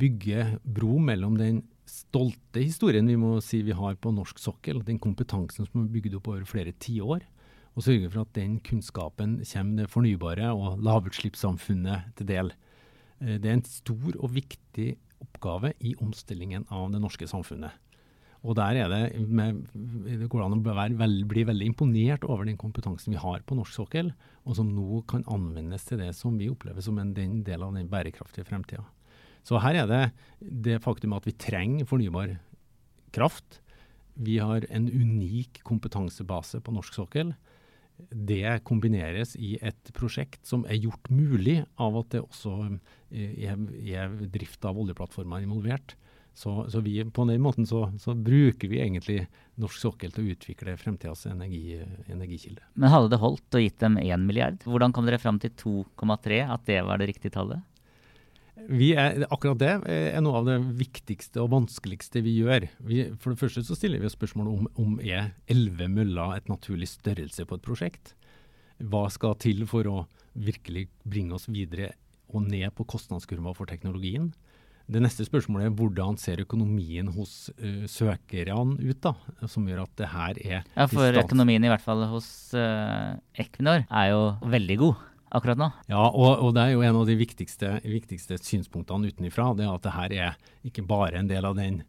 bygger 0.00 0.54
bro 0.64 0.94
mellom 0.98 1.34
den 1.36 1.58
stolte 1.84 2.62
historien 2.62 3.06
vi 3.06 3.18
må 3.20 3.34
si 3.44 3.60
vi 3.62 3.76
har 3.76 3.98
på 4.00 4.12
norsk 4.16 4.40
sokkel, 4.40 4.80
den 4.82 4.98
kompetansen 4.98 5.68
som 5.68 5.82
er 5.82 5.90
bygd 5.92 6.16
opp 6.16 6.30
over 6.32 6.46
flere 6.48 6.72
tiår, 6.72 7.20
og 7.76 7.84
sørge 7.84 8.08
for 8.08 8.24
at 8.24 8.32
den 8.34 8.56
kunnskapen 8.64 9.36
kommer 9.44 9.82
det 9.82 9.90
fornybare 9.92 10.48
og 10.56 10.80
lavutslippssamfunnet 10.82 12.16
til 12.16 12.30
del. 12.32 12.50
Eh, 13.20 13.36
det 13.38 13.50
er 13.50 13.58
en 13.58 13.66
stor 13.66 14.16
og 14.18 14.32
viktig 14.36 14.94
oppgave 15.22 15.74
i 15.82 15.94
omstillingen 16.02 16.66
av 16.70 16.90
det 16.92 17.02
norske 17.02 17.28
samfunnet. 17.30 17.74
Og 18.46 18.54
der 18.54 18.78
er 18.78 18.92
det, 18.92 19.00
med, 19.26 19.64
det 19.74 20.28
går 20.30 20.44
an 20.44 20.60
å 20.60 20.74
veld, 20.78 21.24
bli 21.26 21.42
veldig 21.48 21.72
imponert 21.72 22.26
over 22.28 22.46
den 22.46 22.58
kompetansen 22.60 23.10
vi 23.10 23.18
har 23.18 23.42
på 23.42 23.56
norsk 23.58 23.74
sokkel, 23.80 24.12
og 24.46 24.54
som 24.54 24.70
nå 24.70 25.02
kan 25.10 25.26
anvendes 25.26 25.88
til 25.88 25.98
det 25.98 26.12
som 26.14 26.38
vi 26.38 26.50
opplever 26.52 26.84
som 26.84 27.00
en 27.02 27.10
del 27.16 27.64
av 27.66 27.74
den 27.74 27.90
bærekraftige 27.90 28.46
fremtida. 28.46 28.84
Så 29.42 29.58
her 29.64 29.80
er 29.82 29.90
det 29.90 30.02
det 30.38 30.78
faktum 30.84 31.16
at 31.16 31.26
vi 31.26 31.34
trenger 31.34 31.88
fornybar 31.88 32.36
kraft. 33.16 33.58
Vi 34.14 34.38
har 34.38 34.66
en 34.70 34.86
unik 34.86 35.64
kompetansebase 35.66 36.62
på 36.62 36.74
norsk 36.74 36.94
sokkel 36.94 37.34
det 38.10 38.60
kombineres 38.68 39.34
i 39.36 39.56
et 39.62 39.92
prosjekt 39.96 40.46
som 40.46 40.64
er 40.68 40.78
gjort 40.78 41.10
mulig 41.10 41.60
av 41.80 41.96
at 42.00 42.12
det 42.14 42.22
også 42.24 42.54
eh, 43.10 43.48
er, 43.50 44.12
drift 44.32 44.64
av 44.68 44.78
oljeplattformer 44.78 45.44
involvert. 45.44 45.96
Så, 46.38 46.52
så 46.70 46.78
vi, 46.84 47.00
på 47.02 47.24
den 47.26 47.42
måten 47.42 47.66
så, 47.66 47.88
så, 47.98 48.14
bruker 48.14 48.70
vi 48.70 48.78
egentlig 48.78 49.24
norsk 49.58 49.80
sokkel 49.82 50.12
til 50.14 50.22
å 50.22 50.34
utvikle 50.36 50.76
fremtidas 50.78 51.26
energi, 51.26 51.80
energikilde. 52.06 52.62
Men 52.78 52.92
hadde 52.92 53.10
det 53.10 53.18
holdt 53.18 53.58
å 53.58 53.62
gitt 53.64 53.80
dem 53.82 53.98
1 53.98 54.22
milliard? 54.22 54.62
Hvordan 54.62 54.94
kom 54.94 55.08
dere 55.08 55.18
fram 55.18 55.40
til 55.42 55.50
2,3, 55.58 56.44
at 56.46 56.62
det 56.70 56.78
var 56.86 57.02
det 57.02 57.10
riktige 57.10 57.34
tallet? 57.34 57.64
Er, 58.68 59.24
akkurat 59.30 59.60
det 59.60 59.70
er 59.88 60.22
noe 60.24 60.40
av 60.40 60.48
det 60.48 60.58
viktigste 60.80 61.40
og 61.44 61.52
vanskeligste 61.54 62.22
vi 62.24 62.38
gjør. 62.40 62.66
Vi, 62.84 63.04
for 63.20 63.32
det 63.32 63.40
første 63.40 63.64
så 63.64 63.76
stiller 63.78 64.02
vi 64.02 64.08
oss 64.10 64.16
spørsmålet 64.18 64.52
om, 64.52 64.68
om 64.82 64.98
er 65.00 65.32
11 65.48 65.88
møller 65.94 66.36
et 66.36 66.50
naturlig 66.50 66.90
størrelse 66.90 67.46
på 67.48 67.58
et 67.58 67.64
prosjekt. 67.64 68.12
Hva 68.78 69.06
skal 69.12 69.38
til 69.40 69.64
for 69.70 69.88
å 69.90 70.02
virkelig 70.38 70.88
bringe 71.08 71.38
oss 71.38 71.48
videre 71.50 71.94
og 72.28 72.44
ned 72.50 72.68
på 72.76 72.86
kostnadskurva 72.88 73.54
for 73.56 73.70
teknologien? 73.70 74.30
Det 74.88 75.02
neste 75.04 75.26
spørsmålet 75.26 75.68
er 75.68 75.74
hvordan 75.76 76.16
ser 76.16 76.40
økonomien 76.40 77.10
hos 77.12 77.50
uh, 77.60 77.84
søkerne 77.90 78.78
ut, 78.80 79.00
da, 79.04 79.12
som 79.44 79.66
gjør 79.68 79.82
at 79.84 79.92
det 80.00 80.08
her 80.14 80.40
er 80.40 80.62
Ja, 80.62 80.86
For 80.88 81.18
økonomien 81.20 81.64
i 81.64 81.68
hvert 81.68 81.84
fall 81.84 82.06
hos 82.08 82.28
uh, 82.56 83.18
Equinor 83.36 83.84
er 83.84 84.10
jo 84.14 84.22
veldig 84.48 84.78
god 84.80 85.04
akkurat 85.34 85.60
nå. 85.60 85.68
Ja, 85.90 86.06
og, 86.08 86.42
og, 86.44 86.54
det 86.56 86.64
er 86.64 86.74
jo 86.74 86.82
en 86.86 86.98
av 87.00 87.06
de 87.08 87.16
viktigste, 87.18 87.76
viktigste 87.84 88.38
synspunktene 88.40 89.10
utenifra. 89.12 89.50
Det 89.56 89.66
er 89.66 89.74
at 89.74 89.84
det 89.86 89.94
her 89.94 90.16
er 90.16 90.38
ikke 90.68 90.86
bare 90.88 91.20
en 91.20 91.30
del 91.30 91.48
av 91.48 91.58
den, 91.58 91.82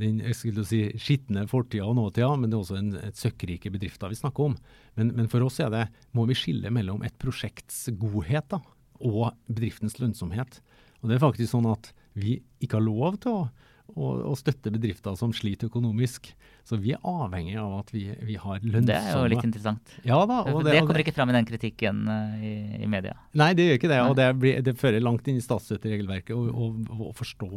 den 0.00 0.20
si, 0.36 0.82
skitne 1.00 1.46
fortida 1.50 1.88
og 1.88 1.96
nåtida, 1.98 2.30
men 2.36 2.50
det 2.50 2.58
er 2.58 2.64
også 2.64 2.78
en, 2.80 2.92
et 3.10 3.18
søkkrike 3.18 3.72
bedrifter 3.74 4.12
vi 4.12 4.20
snakker 4.20 4.52
om. 4.52 4.56
Men, 4.98 5.14
men, 5.16 5.30
for 5.32 5.44
oss 5.46 5.60
er 5.62 5.72
det, 5.72 5.86
må 6.16 6.26
vi 6.28 6.38
skille 6.38 6.72
mellom 6.74 7.04
et 7.06 7.16
prosjekts 7.22 7.86
godhet 8.00 8.50
da, 8.52 8.62
og 9.02 9.32
bedriftens 9.48 9.98
lønnsomhet. 10.00 10.60
Og 11.02 11.10
det 11.10 11.16
er 11.16 11.24
faktisk 11.24 11.54
sånn 11.54 11.70
at 11.70 11.90
vi 12.18 12.38
ikke 12.62 12.78
har 12.78 12.86
lov 12.86 13.18
til 13.22 13.40
å 13.40 13.44
og, 13.92 14.22
og 14.30 14.36
støtte 14.40 14.72
bedrifter 14.72 15.16
som 15.18 15.32
sliter 15.36 15.70
økonomisk. 15.70 16.30
Så 16.66 16.78
vi 16.80 16.94
er 16.94 17.02
avhengig 17.08 17.56
av 17.60 17.74
at 17.80 17.92
vi, 17.94 18.04
vi 18.22 18.36
har 18.38 18.60
lønnsomme 18.62 18.88
Det 18.88 18.98
er 18.98 19.16
jo 19.18 19.30
litt 19.32 19.46
interessant. 19.46 19.94
Ja 20.06 20.20
da. 20.28 20.42
det, 20.46 20.64
det, 20.68 20.82
kommer 20.86 21.02
ikke 21.04 21.14
fram 21.16 21.32
i 21.32 21.36
den 21.36 21.48
kritikken 21.48 22.04
uh, 22.08 22.36
i, 22.38 22.52
i, 22.82 22.90
media. 22.90 23.16
Nei, 23.38 23.50
det 23.58 23.66
gjør 23.66 23.80
ikke 23.80 23.92
det. 23.92 24.00
Og 24.06 24.14
det, 24.18 24.28
blir, 24.42 24.60
det 24.64 24.76
fører 24.80 25.02
langt 25.02 25.28
inn 25.30 25.40
i 25.40 25.44
statsstøtteregelverket 25.44 26.36
å, 26.36 26.70
forstå 27.18 27.50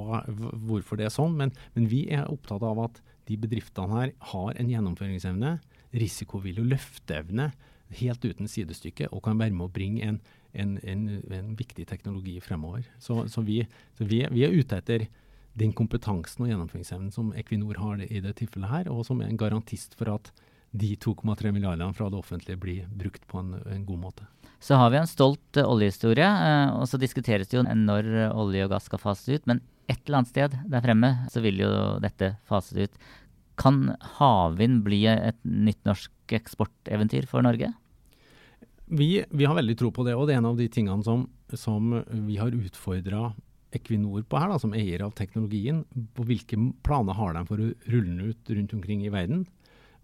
hvorfor 0.67 0.99
det 0.99 1.09
er 1.09 1.13
sånn. 1.13 1.37
Men, 1.39 1.53
men, 1.77 1.89
vi 1.91 2.05
er 2.13 2.25
opptatt 2.31 2.65
av 2.65 2.81
at 2.87 3.03
de 3.29 3.37
bedriftene 3.41 4.01
her 4.01 4.15
har 4.33 4.57
en 4.59 4.73
gjennomføringsevne, 4.73 5.57
risikovillig 5.95 6.65
og 6.65 6.73
løfteevne 6.75 7.51
helt 7.99 8.25
uten 8.25 8.49
sidestykke, 8.49 9.09
og 9.13 9.23
kan 9.25 9.39
være 9.39 9.53
med 9.55 9.67
å 9.67 9.73
bringe 9.73 10.05
en, 10.05 10.17
en, 10.57 10.75
en, 10.83 11.05
en 11.37 11.53
viktig 11.57 11.85
teknologi 11.89 12.39
fremover. 12.43 12.87
Så, 12.99 13.25
så, 13.31 13.43
vi, 13.45 13.61
så 13.97 14.07
vi, 14.09 14.23
vi 14.33 14.45
er 14.47 14.55
ute 14.55 14.79
etter 14.81 15.07
den 15.55 15.71
kompetansen 15.75 16.43
og 16.43 16.51
gjennomføringsevnen 16.51 17.13
som 17.15 17.31
Equinor 17.37 17.79
har 17.79 18.01
i 18.03 18.21
det 18.23 18.35
tilfellet 18.41 18.71
her, 18.71 18.91
og 18.91 19.05
som 19.07 19.21
er 19.21 19.31
en 19.31 19.39
garantist 19.39 19.95
for 19.99 20.11
at 20.11 20.31
de 20.75 20.91
2,3 20.99 21.53
milliardene 21.55 21.95
fra 21.95 22.09
det 22.11 22.19
offentlige 22.19 22.59
blir 22.59 22.89
brukt 22.91 23.23
på 23.31 23.39
en, 23.39 23.53
en, 23.63 23.85
god 23.87 24.01
måte. 24.01 24.25
Så 24.59 24.75
har 24.75 24.91
vi 24.91 24.99
en 24.99 25.07
stolt 25.07 25.59
uh, 25.59 25.69
oljehistorie, 25.69 26.27
uh, 26.27 26.81
og 26.81 26.89
så 26.91 26.99
diskuteres 26.99 27.47
det 27.47 27.61
jo 27.61 27.63
når 27.63 28.09
olje 28.33 28.65
og 28.67 28.73
gass 28.73 28.89
skal 28.89 28.99
fases 28.99 29.37
ut. 29.39 29.47
Men 29.47 29.63
et 29.87 30.01
eller 30.03 30.19
annet 30.19 30.33
sted 30.33 30.57
der 30.67 30.83
fremme 30.83 31.13
så 31.31 31.43
vil 31.45 31.63
jo 31.63 31.71
dette 32.03 32.33
fases 32.49 32.89
ut. 32.89 32.99
Kan 33.61 33.93
havvind 34.17 34.83
bli 34.83 35.05
et 35.07 35.39
nytt 35.47 35.79
norsk 35.87 36.35
eksporteventyr 36.35 37.29
for 37.31 37.45
Norge? 37.45 37.71
vi, 38.85 39.25
vi, 39.29 39.45
har 39.45 39.55
veldig 39.55 39.77
tro 39.77 39.91
på 39.91 40.05
det, 40.05 40.15
og 40.15 40.27
det 40.27 40.35
er 40.35 40.41
en 40.41 40.51
av 40.51 40.59
de 40.59 40.67
tingene 40.71 41.05
som, 41.05 41.25
som 41.57 41.93
vi 42.27 42.37
har 42.37 42.53
utfordra 42.53 43.31
Equinor 43.75 44.23
på 44.27 44.39
her, 44.39 44.49
da, 44.51 44.59
som 44.61 44.73
eier 44.77 45.03
av 45.05 45.13
teknologien. 45.17 45.83
På 46.15 46.25
hvilke 46.27 46.57
planer 46.85 47.17
har 47.17 47.35
de 47.35 47.45
for 47.49 47.61
å 47.61 47.69
rulle 47.91 48.09
den 48.09 48.33
ut 48.33 48.51
rundt 48.57 48.75
omkring 48.77 49.05
i 49.05 49.13
verden? 49.13 49.45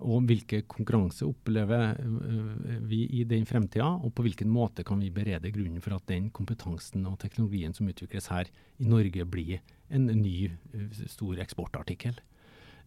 Og 0.02 0.26
hvilke 0.26 0.64
konkurranse 0.70 1.28
opplever 1.28 2.00
øh, 2.02 2.80
vi 2.90 3.04
i 3.20 3.24
den 3.30 3.46
fremtida, 3.46 3.92
og 4.02 4.16
på 4.18 4.26
hvilken 4.26 4.50
måte 4.50 4.86
kan 4.88 5.02
vi 5.04 5.12
berede 5.14 5.54
grunnen 5.54 5.84
for 5.84 5.94
at 5.98 6.08
den 6.10 6.32
kompetansen 6.34 7.06
og 7.10 7.20
teknologien 7.22 7.76
som 7.78 7.90
utvikles 7.92 8.32
her 8.34 8.50
i 8.82 8.90
Norge, 8.90 9.28
blir 9.30 9.62
en 9.94 10.10
ny 10.10 10.50
øh, 10.50 11.04
stor 11.06 11.42
eksportartikkel. 11.44 12.18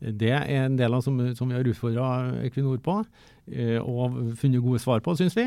Det 0.00 0.32
er 0.34 0.66
en 0.66 0.74
del 0.76 0.96
av 0.96 1.04
som, 1.06 1.20
som 1.38 1.48
vi 1.48 1.54
har 1.56 1.70
utfordra 1.70 2.08
Equinor 2.44 2.82
på, 2.82 2.98
øh, 3.46 3.78
og 3.80 4.34
funnet 4.40 4.64
gode 4.64 4.82
svar 4.82 5.04
på, 5.04 5.14
syns 5.16 5.38
vi. 5.38 5.46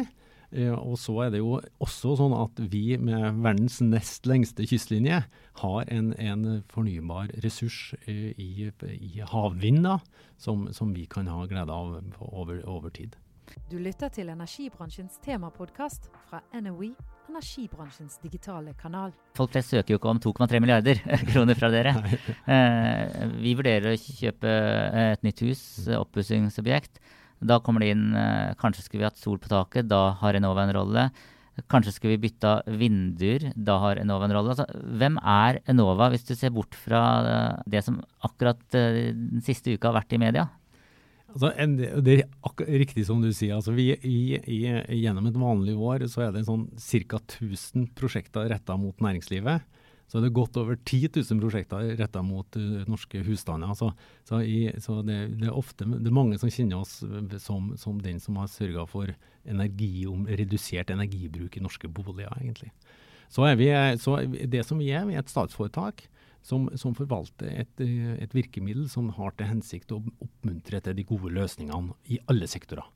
Eh, 0.51 0.71
og 0.71 0.95
så 0.99 1.17
er 1.25 1.33
det 1.33 1.41
jo 1.41 1.57
også 1.83 2.15
sånn 2.19 2.35
at 2.37 2.59
vi 2.71 2.95
med 3.01 3.41
verdens 3.43 3.81
nest 3.83 4.27
lengste 4.29 4.67
kystlinje 4.69 5.21
har 5.61 5.91
en, 5.91 6.13
en 6.15 6.61
fornybar 6.71 7.33
ressurs 7.43 7.91
eh, 8.05 8.31
i, 8.39 8.69
i 8.95 9.23
havvind 9.27 9.89
som, 10.39 10.67
som, 10.71 10.93
vi 10.95 11.05
kan 11.09 11.27
ha 11.27 11.43
glede 11.49 11.73
av 11.73 11.99
over, 12.31 12.61
over 12.65 12.93
tid. 12.95 13.17
Du 13.71 13.77
lytter 13.79 14.11
til 14.11 14.31
energibransjens 14.31 15.19
temapodkast 15.23 16.09
fra 16.27 16.41
NOE, 16.63 16.93
energibransjens 17.27 18.17
digitale 18.23 18.73
kanal. 18.79 19.13
Folk 19.39 19.53
flest 19.53 19.71
søker 19.71 19.95
jo 19.95 19.99
ikke 19.99 20.11
om 20.11 20.19
2,3 20.23 20.63
milliarder 20.63 20.99
kroner 21.31 21.59
fra 21.59 21.71
dere. 21.71 21.95
Eh, 22.47 23.23
vi 23.43 23.55
vurderer 23.59 23.93
å 23.93 23.99
kjøpe 23.99 24.57
et 25.03 25.27
nytt 25.27 25.43
hus, 25.47 25.61
oppussingsobjekt. 25.99 27.01
Da 27.39 27.59
kommer 27.63 27.83
det 27.83 27.93
inn 27.93 28.11
eh, 28.17 28.53
Kanskje 28.59 28.85
skulle 28.85 29.03
vi 29.03 29.09
hatt 29.09 29.19
sol 29.21 29.39
på 29.41 29.51
taket. 29.51 29.89
Da 29.89 30.17
har 30.21 30.37
Enova 30.37 30.65
en 30.65 30.75
rolle. 30.75 31.07
Kanskje 31.71 31.95
skulle 31.95 32.15
vi 32.15 32.27
bytta 32.27 32.59
vinduer. 32.79 33.51
Da 33.55 33.79
har 33.81 34.01
Enova 34.01 34.27
en 34.27 34.35
rolle. 34.37 34.53
Altså, 34.53 34.67
hvem 34.99 35.17
er 35.21 35.61
Enova, 35.69 36.11
hvis 36.13 36.27
du 36.27 36.35
ser 36.37 36.53
bort 36.55 36.77
fra 36.77 37.03
eh, 37.23 37.65
det 37.69 37.83
som 37.85 37.99
akkurat 38.25 38.61
eh, 38.77 39.11
den 39.13 39.43
siste 39.45 39.75
uka 39.75 39.91
har 39.91 39.99
vært 40.01 40.17
i 40.17 40.21
media? 40.21 40.47
Altså, 41.27 41.51
det 42.01 42.21
er 42.23 42.77
riktig 42.81 43.05
som 43.05 43.21
du 43.21 43.29
sier. 43.29 43.57
Altså, 43.57 43.75
vi, 43.77 43.91
i, 43.93 44.37
i, 44.37 44.61
gjennom 45.01 45.29
et 45.29 45.37
vanlig 45.37 45.75
år 45.77 46.07
så 46.09 46.27
er 46.27 46.35
det 46.35 46.47
sånn 46.47 46.69
ca. 46.73 47.21
1000 47.21 47.91
prosjekter 47.97 48.49
retta 48.53 48.77
mot 48.79 48.97
næringslivet 49.03 49.65
så 50.07 50.17
er 50.17 50.23
det 50.23 50.35
godt 50.37 50.55
over 50.61 50.77
10 50.79 51.09
000 51.19 51.41
prosjekter 51.41 51.89
retta 51.99 52.21
mot 52.23 52.55
uh, 52.55 52.83
norske 52.87 53.19
husstander. 53.27 53.73
Så, 53.75 53.89
så, 54.27 54.39
i, 54.39 54.69
så 54.83 55.01
det, 55.03 55.17
det, 55.41 55.49
er 55.49 55.57
ofte 55.57 55.87
det 55.89 56.07
er 56.07 56.15
mange 56.15 56.39
som 56.39 56.51
kjenner 56.51 56.79
oss 56.79 57.01
som, 57.43 57.73
som 57.79 57.99
den 58.03 58.21
som 58.23 58.39
har 58.39 58.47
sørga 58.51 58.87
for 58.87 59.11
energi, 59.47 60.05
redusert 60.39 60.93
energibruk 60.95 61.57
i 61.59 61.63
norske 61.63 61.91
boliger, 61.91 62.31
egentlig. 62.39 62.71
Så 63.27 63.43
er 63.43 63.57
vi, 63.59 63.67
så 63.99 64.21
det 64.47 64.63
som 64.63 64.79
vi 64.79 64.93
er, 64.95 65.03
vi 65.07 65.17
er 65.17 65.25
et 65.25 65.31
statsforetak 65.31 66.05
som, 66.47 66.69
som 66.79 66.95
forvalter 66.95 67.49
et, 67.51 67.81
et, 67.83 68.35
virkemiddel 68.35 68.87
som 68.91 69.09
har 69.17 69.33
til 69.35 69.49
hensikt 69.49 69.91
å 69.91 69.99
oppmuntre 70.23 70.79
til 70.83 70.95
de 70.95 71.05
gode 71.07 71.33
løsningene 71.35 71.95
i 72.13 72.21
alle 72.31 72.47
sektorer. 72.47 72.87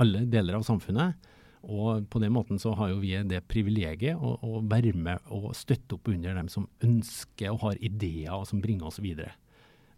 Alle 0.00 0.24
deler 0.32 0.58
av 0.58 0.64
samfunnet. 0.64 1.28
Og 1.64 2.04
på 2.12 2.20
den 2.22 2.34
måten 2.34 2.60
så 2.62 2.74
har 2.78 2.92
jo 2.92 3.00
vi 3.02 3.14
det 3.26 3.42
privilegiet 3.50 4.20
å, 4.20 4.36
å 4.42 4.60
være 4.66 4.92
med 4.94 5.32
og 5.34 5.50
støtte 5.56 5.96
opp 5.96 6.10
under 6.12 6.36
dem 6.38 6.50
som 6.52 6.68
ønsker 6.84 7.52
og 7.54 7.62
har 7.64 7.82
ideer 7.84 8.36
og 8.36 8.46
som 8.50 8.62
bringer 8.62 8.90
oss 8.90 9.00
videre. 9.02 9.32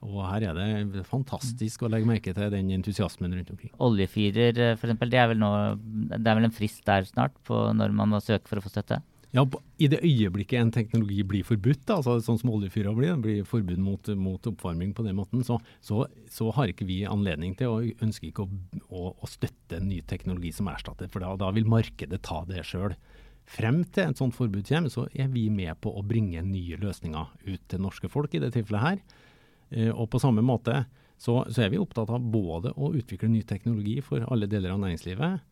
Og 0.07 0.21
her 0.23 0.45
er 0.53 0.87
det 0.87 1.03
fantastisk 1.09 1.83
å 1.83 1.89
legge 1.91 2.07
merke 2.07 2.33
til 2.35 2.53
den 2.55 2.71
entusiasmen 2.77 3.33
rundt 3.35 3.51
omkring. 3.51 3.73
Oljefyrer 3.83 4.61
f.eks., 4.77 4.95
det, 5.03 5.09
det 5.11 5.19
er 5.19 6.39
vel 6.39 6.47
en 6.47 6.55
frist 6.55 6.85
der 6.87 7.09
snart 7.09 7.35
på 7.49 7.65
når 7.75 7.97
man 7.99 8.15
må 8.15 8.23
søke 8.23 8.47
for 8.47 8.61
å 8.61 8.65
få 8.65 8.71
støtte? 8.71 9.01
Ja, 9.37 9.45
I 9.77 9.91
det 9.93 10.01
øyeblikket 10.01 10.57
en 10.57 10.71
teknologi 10.73 11.21
blir 11.29 11.45
forbudt, 11.45 11.83
da, 11.85 11.99
altså 11.99 12.15
sånn 12.25 12.39
som 12.41 12.53
oljefyra 12.55 12.95
blir, 12.97 13.19
blir 13.21 13.45
forbud 13.49 13.81
mot, 13.85 14.09
mot, 14.17 14.49
oppvarming 14.49 14.95
på 14.97 15.05
den 15.05 15.19
måten, 15.19 15.43
så, 15.45 15.59
så, 15.85 16.07
så, 16.33 16.49
har 16.57 16.73
ikke 16.73 16.87
vi 16.89 17.03
anledning 17.05 17.53
til 17.59 17.75
og 17.75 18.05
ønsker 18.05 18.31
ikke 18.31 18.47
å, 18.47 18.61
å, 18.89 19.03
å 19.13 19.29
støtte 19.29 19.77
en 19.77 19.91
ny 19.91 20.01
teknologi 20.09 20.55
som 20.57 20.71
erstatter, 20.73 21.11
for 21.13 21.25
da, 21.25 21.35
da 21.37 21.53
vil 21.53 21.69
markedet 21.69 22.23
ta 22.25 22.41
det 22.49 22.65
sjøl. 22.71 22.97
Frem 23.49 23.83
til 23.93 24.09
et 24.09 24.21
sånt 24.21 24.37
forbud 24.37 24.65
kommer, 24.69 24.93
så 24.93 25.05
er 25.13 25.29
vi 25.33 25.47
med 25.53 25.77
på 25.85 25.93
å 25.93 26.05
bringe 26.05 26.41
nye 26.45 26.81
løsninger 26.81 27.29
ut 27.49 27.69
til 27.69 27.85
norske 27.85 28.09
folk 28.13 28.33
i 28.33 28.41
det 28.43 28.55
tilfellet 28.57 28.87
her. 28.87 29.05
Eh, 29.69 29.93
og 29.93 30.09
på 30.13 30.21
samme 30.25 30.45
måte 30.45 30.87
så, 31.21 31.43
så 31.53 31.65
er 31.65 31.73
vi 31.73 31.81
opptatt 31.81 32.11
av 32.15 32.25
både 32.33 32.73
å 32.77 32.95
utvikle 32.97 33.29
ny 33.33 33.43
teknologi 33.45 33.99
for 34.05 34.25
alle 34.29 34.49
deler 34.49 34.73
av 34.73 34.81
næringslivet, 34.85 35.45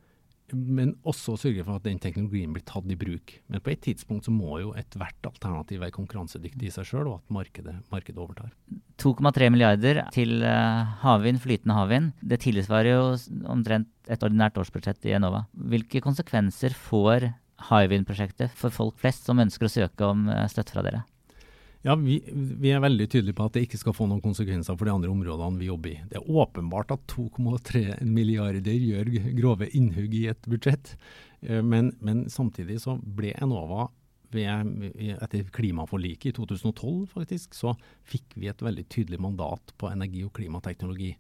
men 0.55 0.93
også 1.07 1.35
sørge 1.41 1.65
for 1.67 1.79
at 1.79 1.87
den 1.87 1.99
teknologien 2.03 2.53
blir 2.55 2.65
tatt 2.67 2.87
i 2.93 2.99
bruk. 2.99 3.35
Men 3.51 3.63
på 3.65 3.73
et 3.73 3.83
tidspunkt 3.87 4.29
så 4.29 4.35
må 4.35 4.61
jo 4.63 4.75
ethvert 4.79 5.27
alternativ 5.27 5.81
være 5.83 5.95
konkurransedyktig 5.97 6.69
i 6.69 6.75
seg 6.75 6.87
sjøl, 6.91 7.11
og 7.11 7.19
at 7.19 7.35
markedet, 7.35 7.75
markedet 7.93 8.23
overtar. 8.23 8.53
2,3 9.03 9.51
milliarder 9.55 10.05
til 10.15 10.39
uh, 10.45 10.87
havvind, 11.03 11.43
flytende 11.43 11.79
havvind. 11.79 12.13
Det 12.23 12.41
tilsvarer 12.45 12.93
jo 12.93 13.03
omtrent 13.51 13.91
et 14.07 14.23
ordinært 14.23 14.59
årsbudsjett 14.61 15.11
i 15.11 15.17
Enova. 15.19 15.47
Hvilke 15.57 16.05
konsekvenser 16.05 16.77
får 16.77 17.31
Hywind-prosjektet 17.67 18.53
for 18.55 18.75
folk 18.75 18.99
flest 19.01 19.27
som 19.27 19.41
ønsker 19.43 19.67
å 19.69 19.73
søke 19.73 20.09
om 20.13 20.29
uh, 20.31 20.45
støtte 20.53 20.77
fra 20.77 20.87
dere? 20.87 21.07
Ja, 21.87 21.95
vi, 21.95 22.17
vi, 22.35 22.73
er 22.75 22.81
veldig 22.83 23.07
tydelige 23.07 23.37
på 23.39 23.45
at 23.47 23.55
det 23.55 23.61
ikke 23.69 23.79
skal 23.79 23.95
få 23.95 24.09
noen 24.11 24.23
konsekvenser 24.25 24.75
for 24.75 24.89
de 24.89 24.95
andre 24.97 25.11
områdene 25.13 25.61
vi 25.61 25.69
jobber 25.69 25.93
i. 25.93 25.99
Det 26.11 26.19
er 26.19 26.41
åpenbart 26.43 26.91
at 26.97 27.05
2,3 27.13 28.01
milliarder 28.03 28.75
gjør 28.75 29.13
grove 29.37 29.69
innhugg 29.71 30.17
i 30.19 30.25
et 30.33 30.49
budsjett. 30.51 30.97
Eh, 31.47 31.63
men, 31.63 31.93
men 32.03 32.25
samtidig 32.33 32.81
så 32.83 32.97
ble 32.99 33.31
Enova 33.39 33.87
ved, 34.35 34.99
etter 35.15 35.47
klimaforliket 35.55 36.33
i 36.33 36.35
2012 36.41 37.07
faktisk, 37.13 37.55
så 37.55 37.77
fikk 38.03 38.35
vi 38.35 38.51
et 38.51 38.67
veldig 38.67 38.89
tydelig 38.91 39.23
mandat 39.23 39.71
på 39.79 39.87
energi- 39.93 40.27
og 40.27 40.35
klimateknologi. 40.35 41.13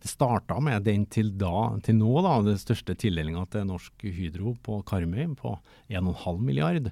Det 0.00 0.08
starta 0.08 0.56
med 0.64 0.88
den 0.88 1.04
til, 1.12 1.34
da, 1.36 1.74
til 1.84 2.00
nå, 2.00 2.14
da, 2.24 2.38
den 2.46 2.56
største 2.60 2.96
tildelinga 2.96 3.44
til 3.52 3.68
Norsk 3.68 4.08
Hydro 4.08 4.56
på 4.64 4.80
Karmøy 4.88 5.36
på 5.36 5.58
1,5 5.92 6.40
milliard 6.40 6.88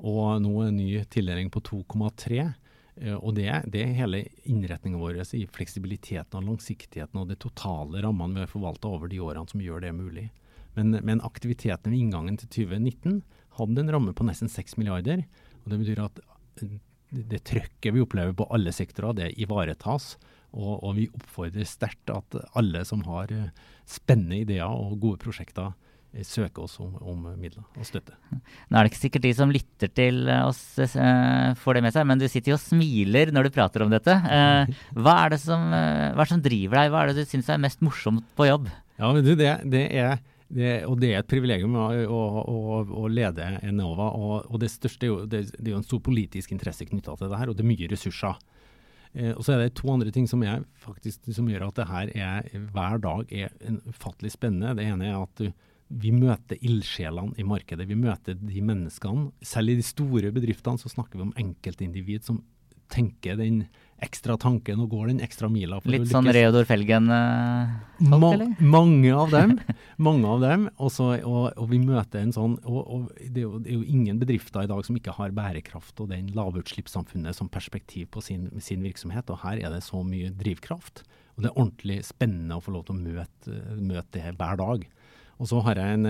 og 0.00 0.40
nå 0.42 0.52
en 0.64 0.76
ny 0.78 1.04
tildeling 1.12 1.50
på 1.52 1.62
2,3. 1.66 2.40
Eh, 2.96 3.16
og 3.16 3.34
det, 3.36 3.48
det, 3.72 3.84
er 3.84 3.98
hele 3.98 4.22
innretninga 4.48 5.00
vår 5.00 5.20
i 5.36 5.44
fleksibiliteten 5.50 6.40
og 6.40 6.46
langsiktigheten 6.54 7.20
og 7.20 7.28
de 7.30 7.38
totale 7.40 8.02
rammene 8.04 8.38
vi 8.38 8.44
har 8.44 8.52
forvalta 8.52 8.90
over 8.90 9.10
de 9.12 9.20
årene 9.20 9.48
som 9.50 9.64
gjør 9.64 9.84
det 9.84 9.94
mulig. 9.96 10.28
Men, 10.76 10.94
men 11.04 11.24
aktiviteten 11.26 11.92
ved 11.92 11.98
inngangen 11.98 12.38
til 12.40 12.68
2019 12.70 13.20
hadde 13.58 13.82
en 13.82 13.92
ramme 13.92 14.14
på 14.16 14.24
nesten 14.28 14.50
6 14.50 14.78
milliarder. 14.80 15.24
og 15.64 15.72
Det 15.72 15.80
betyr 15.82 16.04
at 16.06 16.20
det 17.10 17.42
trøkket 17.48 17.96
vi 17.96 18.02
opplever 18.04 18.36
på 18.38 18.46
alle 18.54 18.72
sektorer, 18.72 19.16
det 19.18 19.32
ivaretas. 19.42 20.14
Og, 20.50 20.80
og 20.82 20.96
vi 20.96 21.10
oppfordrer 21.14 21.66
sterkt 21.68 22.10
at 22.10 22.34
alle 22.58 22.82
som 22.86 23.04
har 23.06 23.30
eh, 23.34 23.50
spennende 23.86 24.40
ideer 24.42 24.70
og 24.70 24.96
gode 25.02 25.20
prosjekter, 25.22 25.70
Eh, 25.70 25.89
søke 26.26 26.64
oss 26.64 26.74
om, 26.82 26.96
om, 27.06 27.28
midler 27.38 27.62
og 27.78 27.86
støtte. 27.86 28.16
Nå 28.32 28.78
er 28.78 28.86
det 28.86 28.90
ikke 28.90 29.02
sikkert 29.04 29.26
de 29.26 29.32
som 29.38 29.52
lytter 29.54 29.92
til 29.94 30.24
eh, 30.26 30.42
oss 30.42 30.62
uh, 30.80 31.52
får 31.60 31.78
det 31.78 31.84
med 31.86 31.94
seg, 31.94 32.08
men 32.10 32.20
du 32.20 32.26
sitter 32.26 32.54
jo 32.54 32.58
og 32.58 32.64
smiler 32.64 33.30
når 33.34 33.46
du 33.46 33.54
prater 33.54 33.84
om 33.84 33.92
dette. 33.92 34.16
Uh, 34.26 34.66
hva, 35.04 35.16
er 35.24 35.36
det 35.36 35.40
som, 35.44 35.68
uh, 35.70 36.10
hva 36.10 36.24
er 36.24 36.26
det 36.26 36.34
som 36.34 36.44
driver 36.44 36.82
deg, 36.82 36.90
hva 36.92 37.04
er 37.04 37.12
det 37.12 37.22
du 37.22 37.30
syns 37.30 37.50
er 37.52 37.62
mest 37.62 37.84
morsomt 37.86 38.26
på 38.38 38.50
jobb? 38.50 38.66
Ja, 38.98 39.12
men 39.14 39.24
du, 39.24 39.32
det, 39.38 39.54
det 39.70 39.86
er 40.02 40.18
det, 40.50 40.70
og 40.90 40.96
det 40.98 41.12
er 41.12 41.20
et 41.20 41.30
privilegium 41.30 41.76
å, 41.78 41.88
å, 42.10 42.20
å, 42.42 42.78
å 43.04 43.10
lede 43.10 43.52
Enova. 43.62 44.10
Og, 44.18 44.48
og, 44.48 44.56
det 44.62 44.72
største 44.72 45.06
er 45.06 45.12
jo, 45.12 45.20
det, 45.30 45.44
det 45.54 45.68
er 45.68 45.76
jo 45.76 45.82
en 45.82 45.86
stor 45.86 46.02
politisk 46.02 46.50
interesse 46.56 46.88
knytta 46.88 47.14
til 47.20 47.30
det 47.30 47.38
her, 47.38 47.52
og 47.52 47.58
det 47.58 47.62
er 47.62 47.70
mye 47.70 47.90
ressurser. 47.92 48.40
Eh, 49.12 49.32
og 49.32 49.42
så 49.46 49.54
er 49.54 49.64
det 49.64 49.76
to 49.78 49.90
andre 49.90 50.12
ting 50.14 50.26
som, 50.30 50.42
faktisk, 50.82 51.30
som 51.34 51.48
gjør 51.50 51.68
at 51.68 51.78
det 51.78 51.88
her 51.90 52.12
er, 52.14 52.50
hver 52.74 53.02
dag 53.02 53.32
er 53.34 53.54
ufattelig 53.90 54.34
spennende. 54.34 54.74
Det 54.78 54.86
ene 54.90 55.10
er 55.10 55.18
at 55.20 55.42
du, 55.42 55.50
vi 55.90 56.12
møter 56.14 56.60
ildsjelene 56.62 57.34
i 57.40 57.44
markedet. 57.46 57.88
Vi 57.90 57.98
møter 57.98 58.38
de 58.38 58.62
menneskene. 58.62 59.30
Selv 59.42 59.72
i 59.72 59.78
de 59.80 59.84
store 59.86 60.30
bedriftene 60.34 60.78
så 60.78 60.90
snakker 60.92 61.18
vi 61.18 61.26
om 61.26 61.36
enkeltindivid 61.40 62.26
som 62.26 62.40
tenker 62.90 63.36
den 63.38 63.64
ekstra 64.00 64.34
tanken 64.40 64.80
og 64.80 64.94
går 64.94 65.10
den 65.10 65.20
ekstra 65.22 65.48
mila. 65.52 65.78
Litt 65.90 66.08
sånn 66.10 66.28
Reodor 66.32 66.64
Felgen-folk, 66.66 68.00
uh, 68.00 68.08
Ma 68.10 68.30
eller? 68.32 68.54
Mange 68.64 69.12
av 69.14 69.34
dem. 69.34 69.56
mange 70.08 70.30
av 70.30 70.40
dem. 70.42 70.66
Også, 70.80 71.10
og, 71.18 71.50
og, 71.52 71.66
vi 71.70 71.80
møter 71.82 72.24
en 72.24 72.34
sånn 72.34 72.56
og, 72.64 72.80
og 72.80 73.10
det, 73.20 73.42
er 73.42 73.44
jo, 73.44 73.60
det, 73.60 73.74
er 73.74 73.76
jo, 73.76 73.84
ingen 73.84 74.20
bedrifter 74.22 74.64
i 74.64 74.70
dag 74.70 74.82
som 74.86 74.98
ikke 74.98 75.14
har 75.18 75.36
bærekraft 75.36 76.00
og 76.02 76.10
den 76.14 76.32
lavutslippssamfunnet 76.36 77.36
som 77.36 77.52
perspektiv 77.52 78.08
på 78.16 78.24
sin, 78.24 78.48
sin, 78.58 78.82
virksomhet. 78.86 79.30
Og 79.30 79.42
her 79.44 79.60
er 79.60 79.76
det 79.76 79.84
så 79.86 80.02
mye 80.06 80.32
drivkraft. 80.40 81.04
Og 81.36 81.44
det 81.44 81.52
er 81.52 81.60
ordentlig 81.60 82.00
spennende 82.08 82.58
å 82.58 82.64
få 82.64 82.74
lov 82.74 82.88
til 82.88 82.96
å 82.96 83.04
møte, 83.04 83.60
møte 83.78 84.16
det 84.16 84.34
hver 84.40 84.58
dag. 84.60 84.88
Og 85.40 85.48
så 85.48 85.60
har 85.64 85.80
jeg 85.80 85.98
en, 85.98 86.08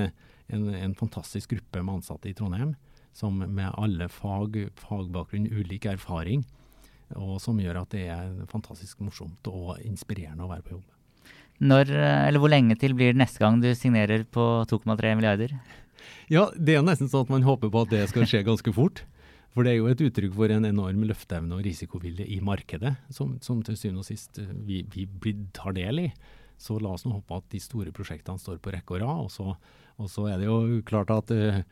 en, 0.50 0.70
en, 0.74 0.94
fantastisk 0.98 1.54
gruppe 1.54 1.82
med 1.82 2.00
ansatte 2.00 2.30
i 2.30 2.36
Trondheim 2.36 2.74
som 3.16 3.38
med 3.38 3.72
alle 3.74 4.06
fag, 4.10 4.56
fagbakgrunn, 4.78 5.48
ulik 5.50 5.88
erfaring, 5.90 6.44
og 7.18 7.40
som 7.42 7.58
gjør 7.58 7.80
at 7.82 7.94
det 7.94 8.04
er 8.14 8.36
fantastisk 8.50 9.00
morsomt 9.02 9.48
og 9.50 9.80
inspirerende 9.82 10.46
å 10.46 10.50
være 10.50 10.66
på 10.66 10.76
jobb. 10.76 10.86
Når, 11.60 11.90
eller 11.92 12.40
Hvor 12.40 12.52
lenge 12.52 12.76
til 12.80 12.94
blir 12.96 13.12
det 13.12 13.20
neste 13.20 13.42
gang 13.42 13.58
du 13.60 13.68
signerer 13.76 14.22
på 14.24 14.44
2,3 14.70 15.16
milliarder? 15.18 15.56
Ja, 16.30 16.46
det 16.54 16.78
er 16.78 16.86
nesten 16.86 17.10
sånn 17.10 17.26
at 17.26 17.32
man 17.34 17.44
håper 17.44 17.72
på 17.72 17.82
at 17.84 17.90
det 17.92 18.06
skal 18.12 18.28
skje 18.30 18.46
ganske 18.46 18.72
fort. 18.72 19.02
For 19.50 19.66
det 19.66 19.72
er 19.72 19.80
jo 19.80 19.90
et 19.90 20.02
uttrykk 20.06 20.34
for 20.36 20.52
en 20.54 20.68
enorm 20.68 21.02
løfteevne 21.08 21.56
og 21.56 21.64
risikovilje 21.66 22.26
i 22.30 22.38
markedet, 22.44 22.94
som, 23.10 23.34
som 23.42 23.58
til 23.66 23.78
syvende 23.78 24.04
og 24.04 24.06
sist 24.06 24.38
eh, 24.38 24.52
vi, 24.66 24.84
vi 24.94 25.34
tar 25.56 25.74
del 25.74 26.04
i. 26.04 26.08
Så 26.60 26.76
la 26.82 26.92
oss 26.92 27.06
nå 27.06 27.14
håpe 27.14 27.38
at 27.40 27.46
de 27.52 27.60
store 27.62 27.92
prosjektene 27.96 28.40
står 28.40 28.60
på 28.60 28.74
rekke 28.74 28.98
og 28.98 29.02
rad. 29.02 29.24
Og 29.24 29.32
så, 29.32 29.54
og 30.00 30.12
så 30.12 30.26
er 30.28 30.40
det 30.42 30.48
jo 30.50 30.82
klart 30.86 31.12
at, 31.14 31.32
eh, 31.32 31.62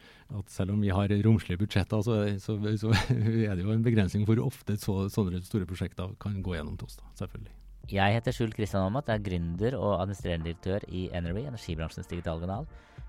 at 0.41 0.53
selv 0.53 0.73
om 0.75 0.83
vi 0.85 0.93
har 0.95 1.13
romslige 1.27 1.61
budsjetter, 1.61 2.03
så, 2.05 2.19
så, 2.41 2.59
så, 2.81 2.93
er 3.13 3.55
det 3.55 3.67
jo 3.67 3.75
en 3.75 3.85
begrensning 3.85 4.25
for 4.25 4.39
hvor 4.39 4.49
ofte 4.49 4.79
så, 4.81 5.01
sånne 5.13 5.45
store 5.45 5.69
prosjekter 5.69 6.17
kan 6.23 6.41
gå 6.43 6.57
gjennom 6.57 6.81
til 6.81 6.89
oss. 6.89 7.01
da, 7.01 7.13
selvfølgelig. 7.21 7.55
Jeg 7.89 8.19
heter 8.19 8.35
Skjul 8.37 8.51
Kristian 8.53 8.83
Aamodt, 8.85 9.09
er 9.09 9.23
gründer 9.25 9.73
og 9.79 9.95
administrerende 10.03 10.51
direktør 10.51 10.85
i 10.93 11.07
Energy, 11.17 11.47
energibransjens 11.49 12.11
digitale 12.11 12.45
kanal. 12.45 12.67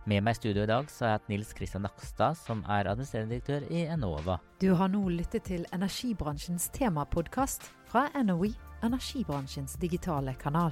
Med 0.07 0.23
meg 0.23 0.37
i 0.37 0.39
studio 0.39 0.63
i 0.63 0.69
dag 0.69 0.87
så 0.87 1.03
har 1.03 1.11
jeg 1.11 1.19
hatt 1.19 1.27
Nils 1.33 1.51
Kristian 1.57 1.83
Nakstad, 1.83 2.37
som 2.39 2.61
er 2.63 2.87
administrerende 2.87 3.35
direktør 3.35 3.65
i 3.67 3.83
Enova. 3.91 4.37
Du 4.63 4.71
har 4.79 4.87
nå 4.87 5.01
lyttet 5.11 5.49
til 5.51 5.67
energibransjens 5.75 6.69
temapodkast 6.77 7.67
fra 7.91 8.07
NOE, 8.23 8.53
energibransjens 8.87 9.75
digitale 9.83 10.37
kanal. 10.39 10.71